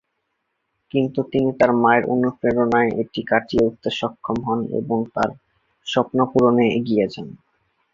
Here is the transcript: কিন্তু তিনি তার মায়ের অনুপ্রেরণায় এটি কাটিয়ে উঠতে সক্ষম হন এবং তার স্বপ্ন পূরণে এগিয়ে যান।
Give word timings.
কিন্তু 0.91 1.19
তিনি 1.31 1.49
তার 1.59 1.71
মায়ের 1.81 2.03
অনুপ্রেরণায় 2.13 2.91
এটি 3.01 3.21
কাটিয়ে 3.29 3.65
উঠতে 3.67 3.89
সক্ষম 3.99 4.37
হন 4.47 4.59
এবং 4.79 4.97
তার 5.15 5.29
স্বপ্ন 5.87 6.17
পূরণে 6.31 6.65
এগিয়ে 6.77 7.05
যান। 7.13 7.27